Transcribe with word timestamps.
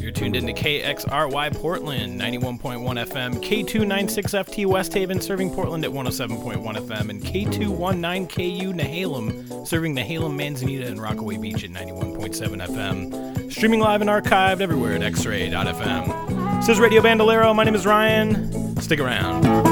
You're 0.00 0.12
tuned 0.12 0.34
into 0.34 0.54
KXRY 0.54 1.54
Portland, 1.56 2.18
91.1 2.18 2.60
FM, 2.60 3.34
K296FT 3.42 4.64
West 4.64 4.94
Haven, 4.94 5.20
serving 5.20 5.50
Portland 5.50 5.84
at 5.84 5.90
107.1 5.90 6.62
FM, 6.62 7.10
and 7.10 7.22
K219KU 7.22 8.72
Nehalem, 8.72 9.66
serving 9.66 9.94
Nehalem, 9.94 10.36
Manzanita, 10.36 10.86
and 10.86 11.02
Rockaway 11.02 11.36
Beach 11.36 11.64
at 11.64 11.70
91.7 11.70 12.66
FM. 12.66 13.52
Streaming 13.52 13.80
live 13.80 14.00
and 14.00 14.08
archived 14.08 14.62
everywhere 14.62 14.94
at 14.94 15.02
xray.fm. 15.02 16.60
This 16.60 16.70
is 16.70 16.80
Radio 16.80 17.02
Bandolero. 17.02 17.52
My 17.52 17.64
name 17.64 17.74
is 17.74 17.84
Ryan. 17.84 18.80
Stick 18.80 19.00
around. 19.00 19.69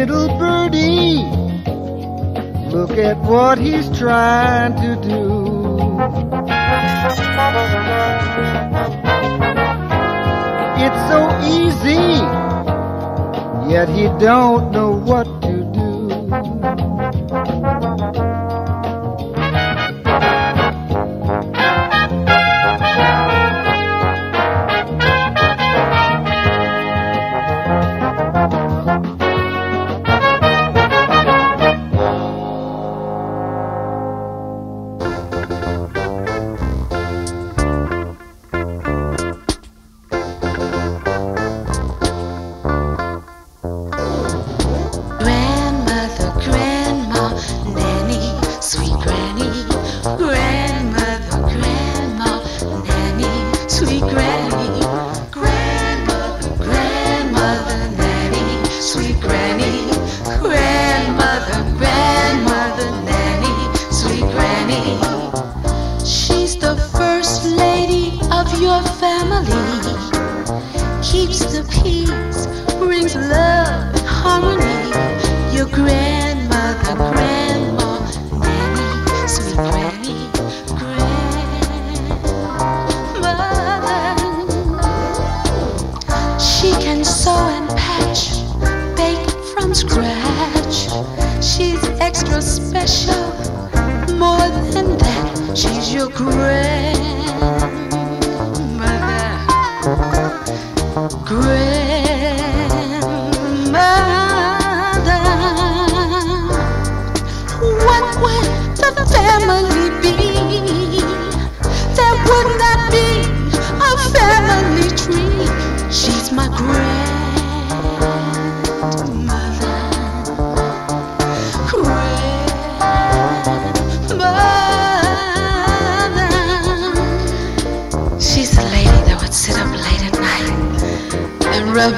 Little 0.00 0.28
birdie, 0.38 1.18
look 2.74 2.92
at 2.92 3.18
what 3.18 3.58
he's 3.58 3.86
trying 3.98 4.74
to 4.76 4.96
do. 5.06 6.00
It's 10.80 11.00
so 11.10 11.20
easy, 11.44 12.16
yet 13.70 13.90
he 13.90 14.04
don't 14.18 14.70
know 14.72 14.92
what 14.92 15.26
to 15.42 15.59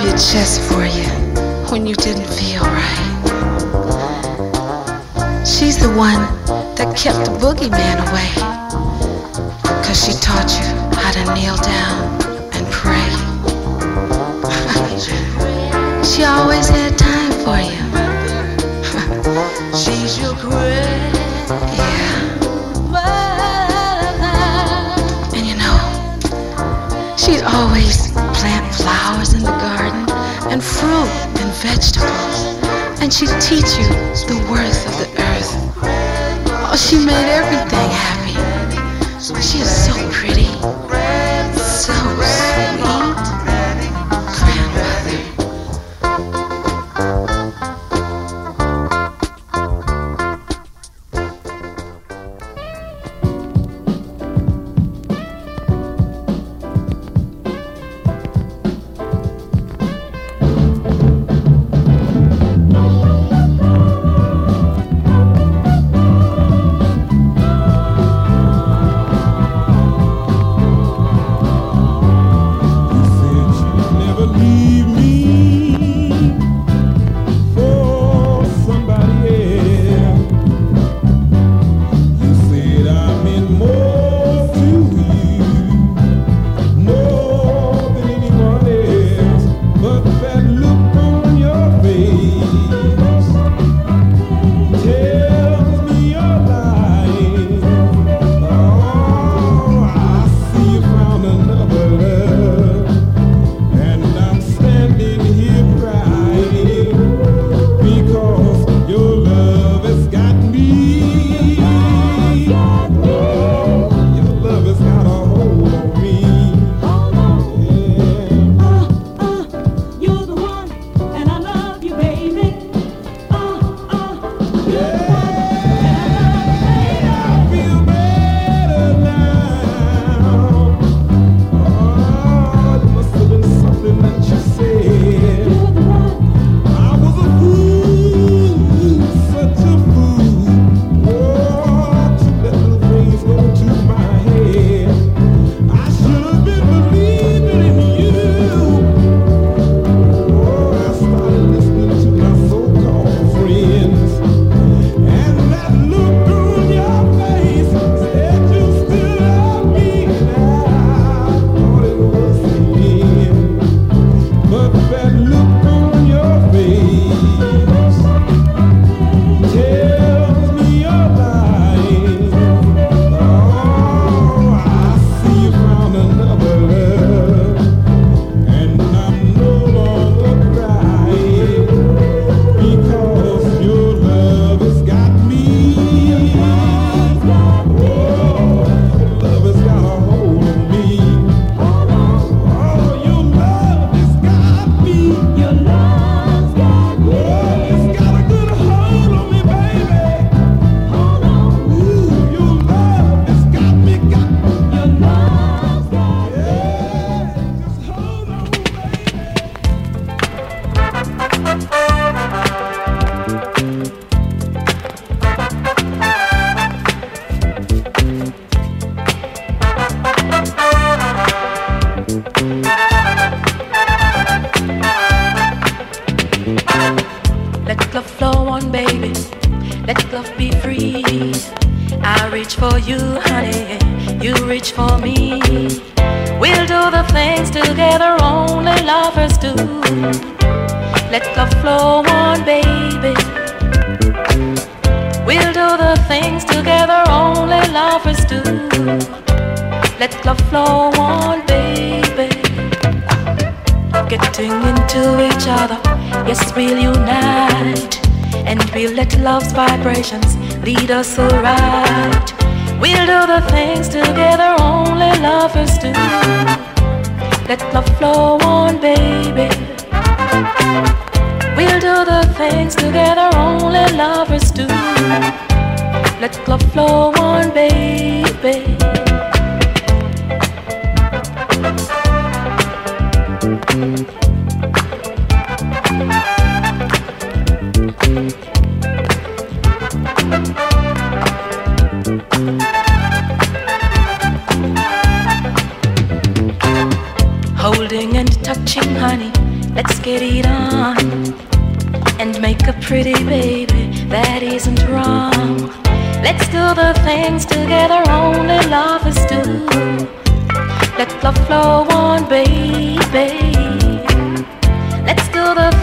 your 0.02 0.12
chest 0.18 0.60
for 0.62 0.84
you 0.84 1.06
when 1.70 1.86
you 1.86 1.94
didn't 1.94 2.26
feel 2.26 2.62
right. 2.62 3.08
She's 5.46 5.78
the 5.78 5.92
one 5.96 6.20
that 6.76 6.96
kept 6.96 7.24
the 7.24 7.30
boogeyman 7.38 7.98
away. 8.10 8.32
Cause 9.84 10.04
she 10.04 10.12
taught 10.20 10.50
you 10.58 10.66
how 10.98 11.12
to 11.12 11.22
kneel 11.34 11.56
down 11.56 12.20
and 12.52 12.66
pray. 12.72 13.10
she 16.04 16.24
always 16.24 16.68
had 16.68 16.98
time 16.98 17.32
for 17.44 17.58
you. 17.62 17.82
She's 19.82 20.18
your 20.18 20.34
grand. 20.34 21.14
Yeah. 21.78 22.12
And 25.34 25.46
you 25.46 25.54
know, 25.56 25.78
She'd 27.16 27.42
always 27.42 28.10
plant 28.34 28.74
flowers 28.74 29.31
fruit 30.82 31.14
and 31.38 31.50
vegetables. 31.62 32.58
And 33.00 33.12
she'd 33.14 33.34
teach 33.38 33.70
you 33.78 33.86
the 34.26 34.38
worth 34.50 34.82
of 34.90 34.94
the 34.98 35.08
earth. 35.30 35.50
Oh, 36.66 36.76
she 36.76 36.96
made 36.98 37.28
everything 37.30 37.90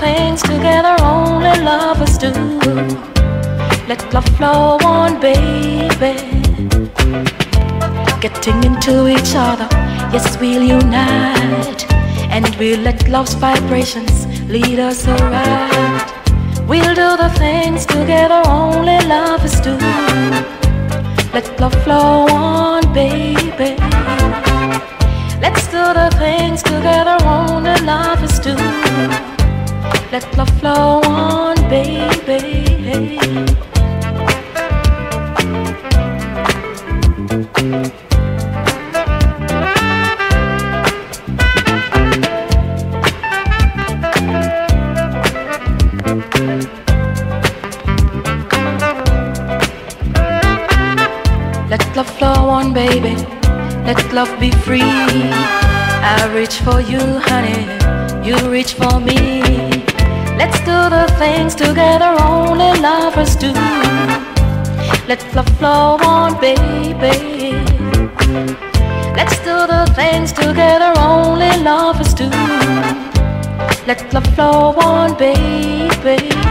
things 0.10 0.42
together 0.42 0.96
only 1.02 1.56
lovers 1.70 2.18
do. 2.18 2.32
Let 3.90 4.02
love 4.14 4.30
flow 4.38 4.78
on, 4.96 5.20
baby. 5.20 6.14
Getting 8.24 8.60
into 8.70 8.96
each 9.16 9.34
other, 9.48 9.68
yes, 10.14 10.26
we'll 10.40 10.66
unite. 10.80 11.82
And 12.36 12.46
we'll 12.60 12.84
let 12.88 13.00
love's 13.16 13.36
vibrations 13.46 14.16
lead 14.56 14.80
us 14.90 15.00
right. 15.08 16.08
We'll 16.70 16.96
do 17.04 17.10
the 17.24 17.32
things 17.44 17.86
together 17.86 18.42
only 18.46 19.00
lovers 19.14 19.58
do. 19.68 19.76
Let 21.36 21.48
love 21.62 21.76
flow 21.84 22.28
on, 22.30 22.82
baby. 22.94 23.72
Let's 25.44 25.66
do 25.76 25.84
the 26.02 26.10
things 26.24 26.62
together 26.64 27.18
only 27.26 27.76
lovers 27.92 28.38
do. 28.40 28.56
Let 30.12 30.38
love 30.38 30.50
flow 30.60 31.02
on, 31.06 31.56
baby. 31.70 33.20
Let 51.70 51.96
love 51.96 52.10
flow 52.18 52.50
on, 52.50 52.74
baby. 52.74 53.16
Let 53.86 54.12
love 54.12 54.40
be 54.40 54.50
free. 54.52 54.82
I 54.82 56.32
reach 56.34 56.60
for 56.62 56.82
you, 56.82 57.00
honey. 57.00 57.68
You 58.28 58.36
reach 58.50 58.74
for 58.74 59.00
me. 59.00 59.69
Let's 60.40 60.60
do 60.60 60.78
the 60.96 61.06
things 61.20 61.54
together 61.54 62.16
only 62.22 62.72
lovers 62.80 63.36
do. 63.36 63.52
Let 65.06 65.22
love 65.36 65.50
flow 65.58 65.98
on, 66.02 66.40
baby. 66.40 67.52
Let's 69.18 69.38
do 69.40 69.56
the 69.74 69.92
things 69.96 70.32
together 70.32 70.94
only 70.98 71.52
lovers 71.62 72.14
do. 72.14 72.30
Let 73.86 74.14
love 74.14 74.28
flow 74.34 74.76
on, 74.80 75.18
baby. 75.18 76.49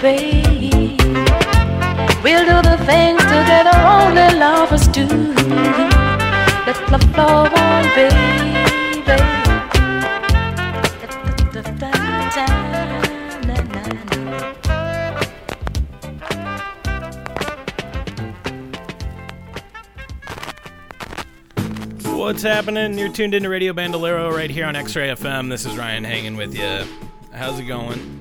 Baby. 0.00 0.96
We'll 2.22 2.44
do 2.44 2.62
the 2.62 2.78
things 2.86 3.22
together 3.22 3.76
only 3.76 4.38
lovers 4.38 4.86
do. 4.88 5.06
Let 6.66 6.90
love 6.90 7.02
flow 7.14 7.46
on, 7.46 7.84
baby. 7.94 8.38
What's 22.04 22.42
happening? 22.42 22.98
You're 22.98 23.08
tuned 23.08 23.32
into 23.34 23.48
Radio 23.48 23.72
Bandolero 23.72 24.30
right 24.30 24.50
here 24.50 24.66
on 24.66 24.76
X-Ray 24.76 25.08
FM. 25.08 25.48
This 25.48 25.64
is 25.64 25.78
Ryan 25.78 26.04
hanging 26.04 26.36
with 26.36 26.54
you. 26.54 26.84
How's 27.32 27.58
it 27.58 27.64
going? 27.64 28.17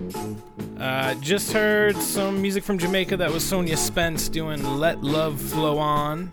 Uh, 0.79 1.15
just 1.15 1.51
heard 1.53 1.96
some 1.98 2.41
music 2.41 2.63
from 2.63 2.77
Jamaica. 2.77 3.17
That 3.17 3.31
was 3.31 3.43
Sonya 3.43 3.77
Spence 3.77 4.29
doing 4.29 4.63
"Let 4.77 5.03
Love 5.03 5.41
Flow 5.41 5.79
On." 5.79 6.31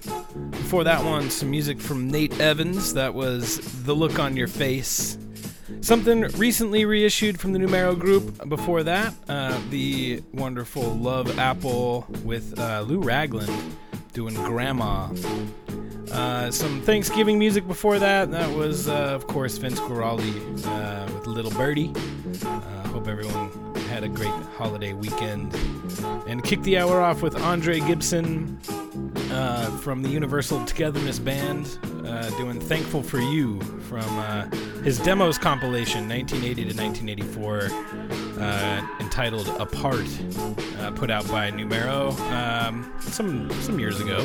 Before 0.51 0.85
that 0.85 1.03
one, 1.03 1.31
some 1.31 1.51
music 1.51 1.81
from 1.81 2.11
Nate 2.11 2.39
Evans. 2.41 2.93
That 2.95 3.15
was 3.15 3.59
"The 3.85 3.95
Look 3.95 4.19
on 4.19 4.37
Your 4.37 4.49
Face." 4.49 5.17
Something 5.81 6.23
recently 6.37 6.85
reissued 6.85 7.41
from 7.41 7.53
the 7.53 7.59
Numero 7.59 7.95
Group. 7.95 8.49
Before 8.49 8.83
that, 8.83 9.15
uh, 9.29 9.59
the 9.71 10.23
wonderful 10.33 10.95
Love 10.95 11.39
Apple 11.39 12.07
with 12.23 12.59
uh, 12.59 12.83
Lou 12.83 13.01
Ragland 13.01 13.53
doing 14.13 14.35
"Grandma." 14.35 15.09
Uh, 16.13 16.51
some 16.51 16.81
Thanksgiving 16.83 17.39
music 17.39 17.67
before 17.67 17.99
that. 17.99 18.31
That 18.31 18.55
was, 18.55 18.89
uh, 18.89 18.93
of 18.93 19.27
course, 19.27 19.57
Vince 19.57 19.81
Guaraldi 19.81 20.67
uh, 20.67 21.13
with 21.13 21.27
Little 21.27 21.51
Birdie. 21.51 21.93
Hope 22.95 23.09
everyone 23.09 23.51
had 23.89 24.05
a 24.05 24.09
great 24.09 24.31
holiday 24.57 24.93
weekend. 24.93 25.53
And 26.29 26.45
kick 26.45 26.63
the 26.63 26.79
hour 26.79 27.01
off 27.01 27.23
with 27.23 27.35
Andre 27.35 27.81
Gibson 27.81 28.61
uh, 29.33 29.77
from 29.79 30.01
the 30.01 30.09
Universal 30.09 30.65
Togetherness 30.65 31.19
Band 31.19 31.77
uh, 32.07 32.31
doing 32.39 32.61
Thankful 32.61 33.03
for 33.03 33.19
You 33.19 33.61
from 33.89 34.07
uh, 34.21 34.45
his 34.85 35.01
demos 35.01 35.39
compilation 35.39 36.09
1980 36.09 36.73
to 36.73 36.81
1984 36.81 38.41
uh, 38.41 38.87
entitled 39.01 39.49
Apart, 39.61 40.07
uh, 40.79 40.93
put 40.93 41.11
out 41.11 41.27
by 41.27 41.51
Numero 41.51 42.13
um, 42.31 42.95
some, 43.01 43.51
some 43.61 43.81
years 43.81 44.01
ago. 44.01 44.21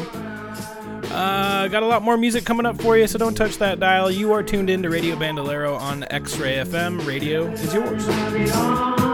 Uh, 1.05 1.67
got 1.67 1.83
a 1.83 1.85
lot 1.85 2.01
more 2.03 2.17
music 2.17 2.45
coming 2.45 2.65
up 2.65 2.81
for 2.81 2.97
you, 2.97 3.07
so 3.07 3.17
don't 3.17 3.35
touch 3.35 3.57
that 3.57 3.79
dial. 3.79 4.11
You 4.11 4.31
are 4.33 4.43
tuned 4.43 4.69
in 4.69 4.83
to 4.83 4.89
Radio 4.89 5.15
Bandolero 5.15 5.75
on 5.75 6.05
X 6.09 6.37
Ray 6.37 6.55
FM. 6.57 7.05
Radio 7.05 7.47
is 7.47 7.73
yours. 7.73 9.08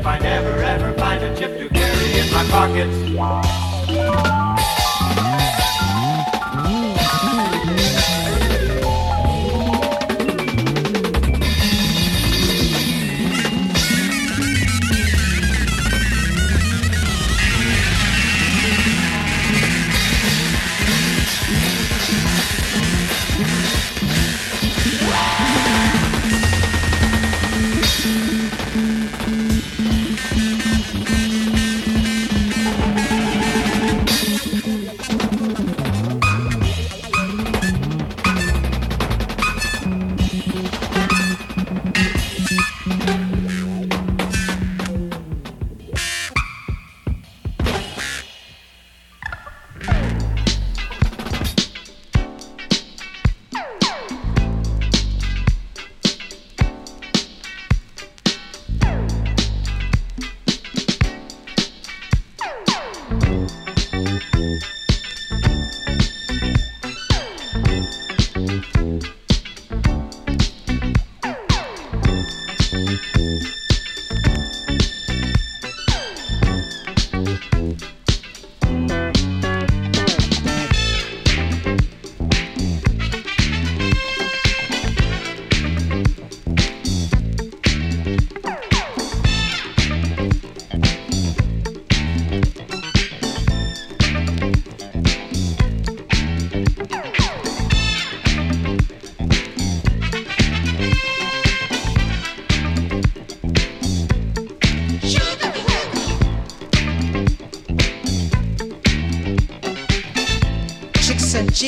if 0.00 0.06
I 0.06 0.18
never 0.18 0.62
ever 0.62 0.94
find 0.94 1.22
a 1.22 1.36
chip 1.36 1.58
to 1.58 1.68
carry 1.68 2.20
in 2.20 2.32
my 2.32 2.44
pocket. 2.44 3.59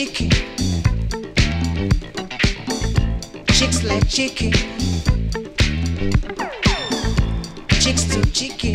Chicky 0.05 0.28
Chicks 3.53 3.84
like 3.84 4.09
chicky 4.09 4.50
Chicks 7.78 8.05
too 8.12 8.24
chicken. 8.32 8.74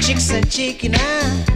Chicks 0.00 0.32
are 0.32 0.40
chicken, 0.46 0.92
now. 0.92 1.49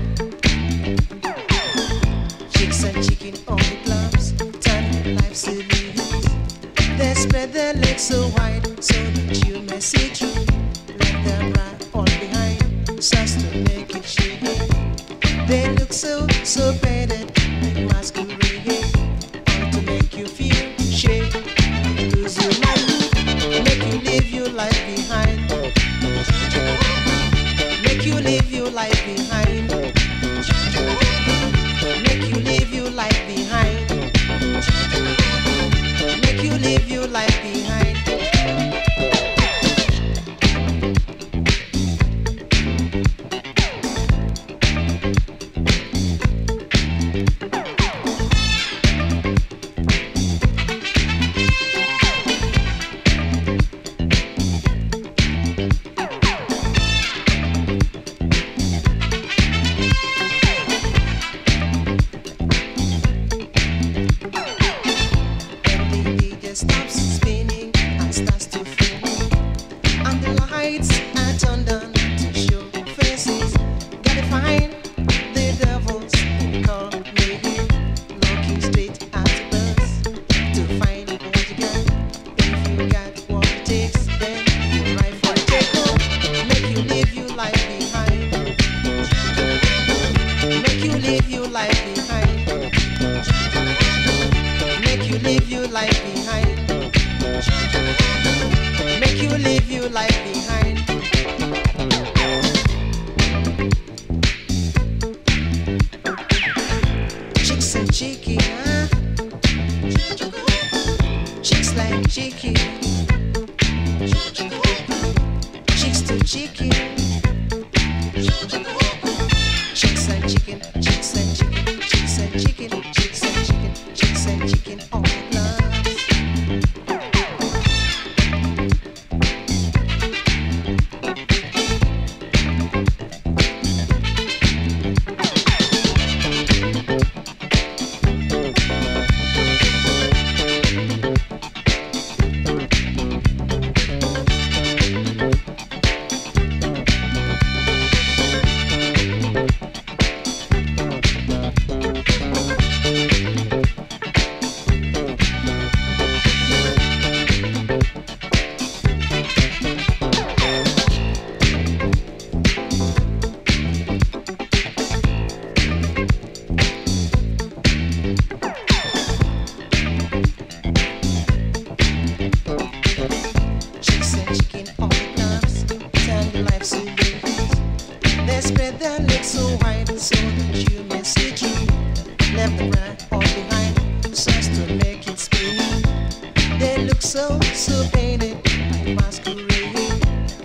Masquerade. 188.84 190.02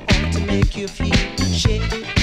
All 0.09 0.31
to 0.31 0.39
make 0.45 0.77
you 0.77 0.87
feel 0.87 1.13
shake, 1.51 2.18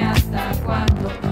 hasta 0.00 0.52
cuándo. 0.64 1.27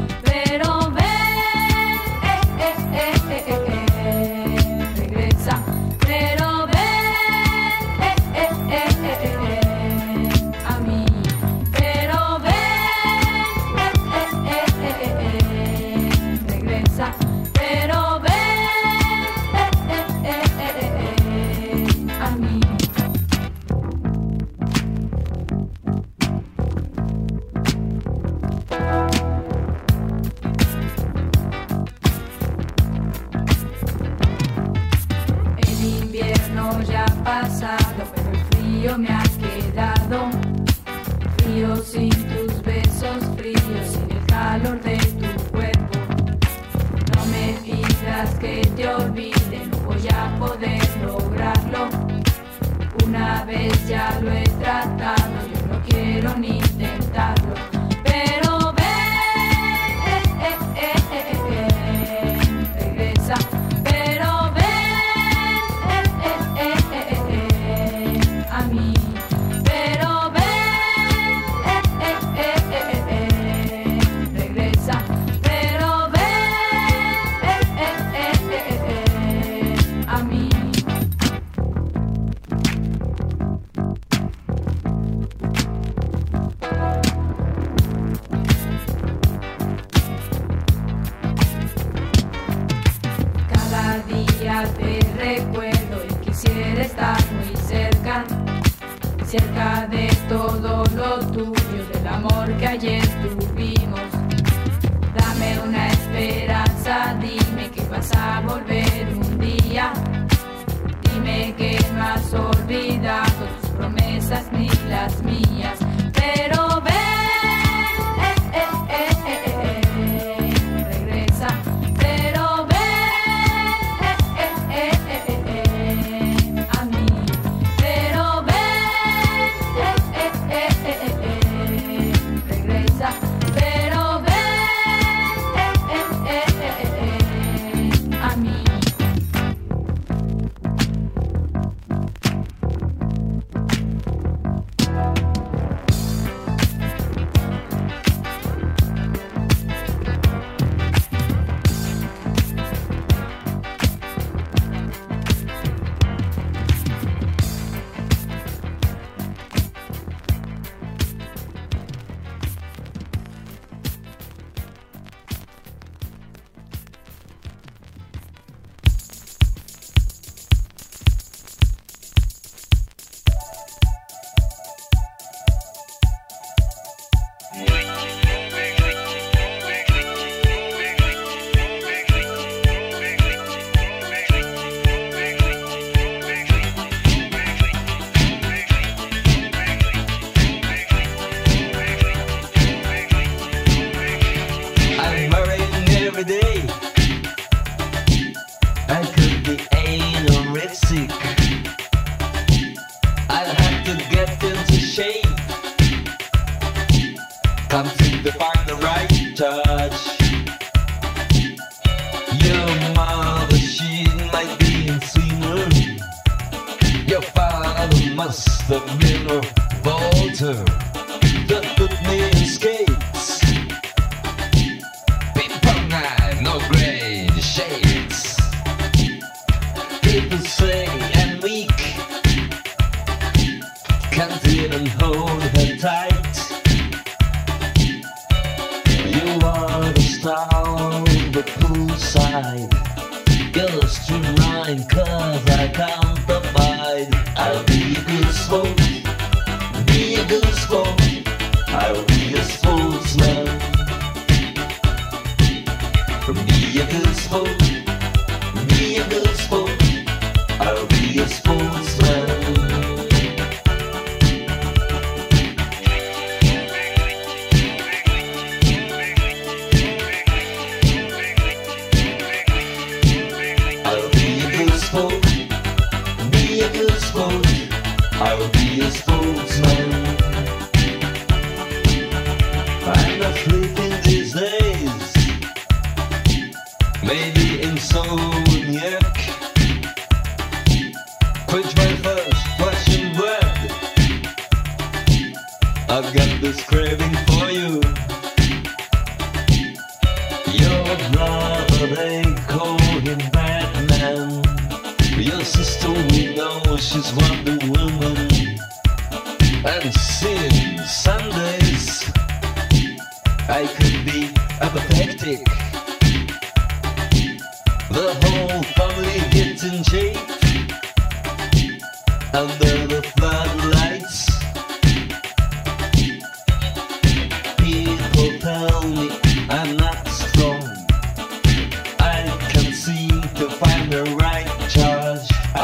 has 112.17 112.33
olvidado 112.33 113.45
tus 113.61 113.71
promesas 113.73 114.51
ni 114.53 114.69
las 114.89 115.23
mías. 115.23 115.46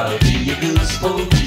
I'll 0.05 0.18
be 0.18 0.50
a 0.50 0.61
good 0.61 0.84
sport, 0.84 1.41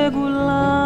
eu 0.00 0.79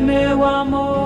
meu 0.00 0.44
amor. 0.44 0.99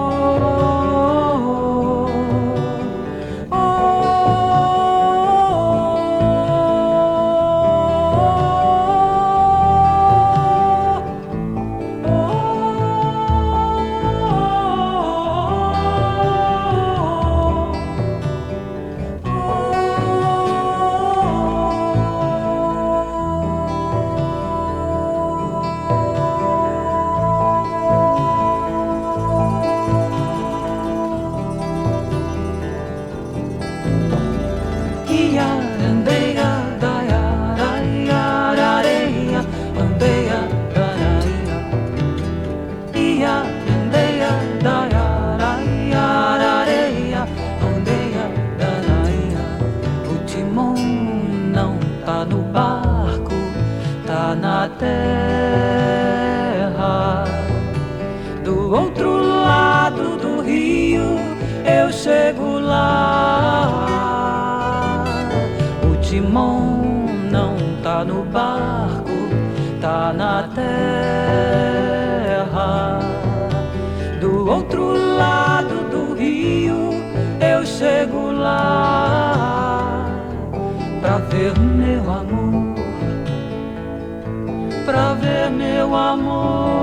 Amor. 85.94 86.73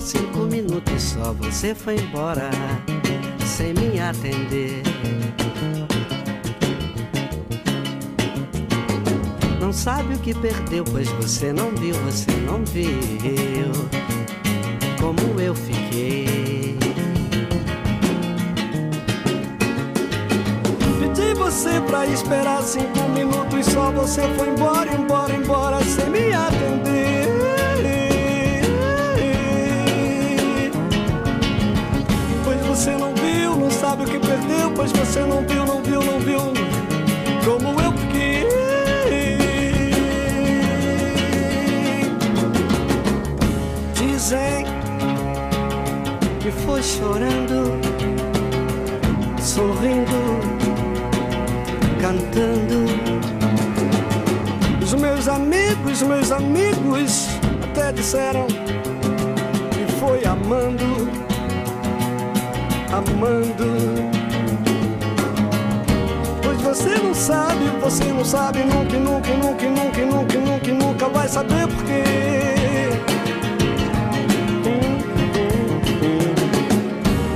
Cinco 0.00 0.40
minutos 0.40 1.02
só 1.02 1.32
você 1.32 1.74
foi 1.74 1.96
embora 1.96 2.50
sem 3.44 3.72
me 3.74 3.98
atender. 3.98 4.82
Não 9.60 9.72
sabe 9.72 10.14
o 10.14 10.18
que 10.18 10.34
perdeu, 10.34 10.84
pois 10.84 11.08
você 11.12 11.52
não 11.52 11.70
viu, 11.70 11.94
você 12.04 12.30
não 12.46 12.64
viu 12.64 13.72
como 15.00 15.40
eu 15.40 15.54
fiquei. 15.54 16.76
Pedi 20.98 21.34
você 21.34 21.80
pra 21.80 22.06
esperar 22.06 22.62
cinco 22.62 23.08
minutos 23.14 23.66
só 23.66 23.90
você 23.90 24.22
foi 24.36 24.48
embora, 24.48 24.92
embora, 24.92 25.34
embora 25.34 25.84
sem 25.84 26.10
me 26.10 26.32
atender. 26.32 26.65
Você 35.16 35.24
não 35.24 35.40
viu, 35.46 35.64
não 35.64 35.82
viu, 35.82 36.02
não 36.02 36.20
viu 36.20 36.40
como 37.42 37.80
eu 37.80 37.92
fiquei. 37.92 38.46
Dizem 43.94 44.66
que 46.38 46.50
foi 46.50 46.82
chorando, 46.82 47.80
sorrindo, 49.40 50.20
cantando. 51.98 52.84
Os 54.82 54.92
meus 54.92 55.28
amigos, 55.28 56.02
meus 56.02 56.30
amigos 56.30 57.28
até 57.70 57.90
disseram 57.90 58.46
que 58.46 59.92
foi 59.98 60.26
amando, 60.26 61.08
amando. 62.92 64.15
Você 66.76 66.94
não 66.98 67.14
sabe, 67.14 67.64
você 67.80 68.04
não 68.04 68.22
sabe 68.22 68.58
nunca, 68.58 68.98
nunca, 68.98 69.32
nunca, 69.32 69.66
nunca, 69.66 70.04
nunca, 70.04 70.38
nunca, 70.38 70.72
nunca 70.72 71.08
vai 71.08 71.26
saber 71.26 71.66
porquê. 71.68 72.02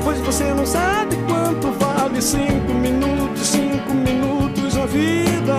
Pois 0.04 0.20
você 0.20 0.44
não 0.52 0.66
sabe 0.66 1.16
quanto 1.26 1.72
vale 1.78 2.20
cinco 2.20 2.74
minutos, 2.74 3.46
cinco 3.46 3.94
minutos 3.94 4.74
na 4.74 4.84
vida. 4.84 5.56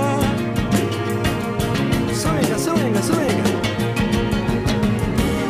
Swinga, 2.14 2.60
swinga, 2.60 3.02
swinga. 3.02 3.44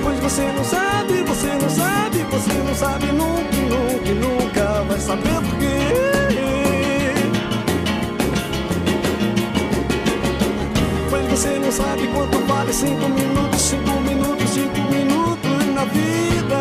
Pois 0.04 0.20
você 0.20 0.44
não 0.56 0.64
sabe, 0.64 1.22
você 1.24 1.48
não 1.62 1.70
sabe, 1.70 2.18
você 2.32 2.54
não 2.66 2.76
sabe 2.76 3.08
nunca, 3.08 3.58
nunca, 3.68 4.14
nunca 4.14 4.84
vai 4.84 5.00
saber 5.02 5.34
porquê. 5.34 5.51
Você 11.42 11.58
não 11.58 11.72
sabe 11.72 12.08
quanto 12.10 12.38
vale 12.46 12.72
cinco 12.72 13.10
minutos, 13.10 13.62
cinco 13.62 14.00
minutos, 14.02 14.48
cinco 14.48 14.80
minutos 14.92 15.66
na 15.74 15.86
vida. 15.86 16.61